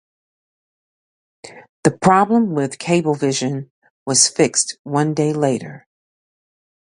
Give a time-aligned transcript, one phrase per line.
[1.83, 3.69] The problem with Cablevision
[4.03, 5.85] was fixed one day later.